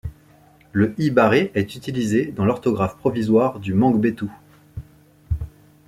[0.71, 4.25] Le i barré est utilisé dans l’orthographe provisoire du mangbetu.